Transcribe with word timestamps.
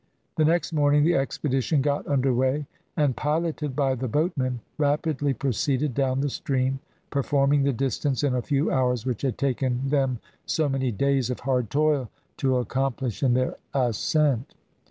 The 0.35 0.45
next 0.45 0.73
morning 0.73 1.03
the 1.03 1.13
expedition 1.13 1.83
got 1.83 2.07
under 2.07 2.33
way 2.33 2.65
and, 2.97 3.15
piloted 3.15 3.75
by 3.75 3.93
the 3.93 4.07
boatmen, 4.07 4.61
rapidly 4.79 5.31
proceeded 5.31 5.93
down 5.93 6.21
the 6.21 6.29
stream, 6.31 6.79
performing 7.11 7.61
the 7.61 7.71
distance 7.71 8.23
in 8.23 8.33
a 8.33 8.41
few 8.41 8.71
hours 8.71 9.05
which 9.05 9.21
had 9.21 9.37
taken 9.37 9.87
them 9.89 10.17
so 10.43 10.67
many 10.67 10.91
days 10.91 11.29
of 11.29 11.41
hard 11.41 11.69
toil 11.69 12.09
to 12.37 12.57
accomplish 12.57 13.21
in 13.21 13.35
their 13.35 13.57
ascent. 13.75 14.55